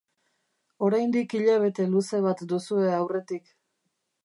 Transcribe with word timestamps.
Oraindik 0.87 1.35
hilabete 1.41 1.87
luze 1.91 2.23
bat 2.29 2.43
duzue 2.55 2.91
aurretik 3.03 3.55